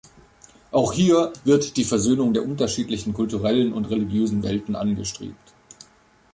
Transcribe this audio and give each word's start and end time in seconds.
Auch 0.71 0.93
hier 0.93 1.31
wird 1.43 1.77
die 1.77 1.83
Versöhnung 1.83 2.33
der 2.33 2.43
unterschiedlichen 2.43 3.13
kulturellen 3.13 3.71
und 3.71 3.85
religiösen 3.91 4.41
Welten 4.41 4.75
angestrebt. 4.75 5.53